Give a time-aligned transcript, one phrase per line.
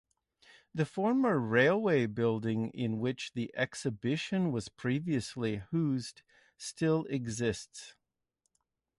[0.73, 6.23] The former railway building in which the exhibition was previously housed
[6.57, 7.95] still exists.